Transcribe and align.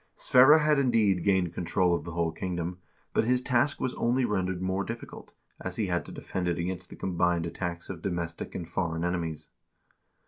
Sverre 0.15 0.57
had 0.57 0.79
indeed 0.79 1.23
gained 1.23 1.53
control 1.53 1.93
of 1.93 2.05
the 2.05 2.13
whole 2.13 2.31
kingdom, 2.31 2.79
but 3.13 3.23
his 3.23 3.39
task 3.39 3.79
was 3.79 3.93
only 3.93 4.25
rendered 4.25 4.59
more 4.59 4.83
difficult, 4.83 5.31
as 5.59 5.75
he 5.75 5.85
had 5.85 6.05
to 6.07 6.11
defend 6.11 6.47
it 6.47 6.57
against 6.57 6.89
the 6.89 6.95
combined 6.95 7.45
attacks 7.45 7.87
of 7.87 8.01
domestic 8.01 8.55
and 8.55 8.67
foreign 8.67 9.05
enemies. 9.05 9.47